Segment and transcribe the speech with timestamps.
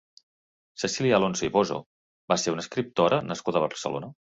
[0.83, 1.79] Cecília Alonso i Bozzo
[2.33, 4.17] va ser una escriptora nascuda a Barcelona.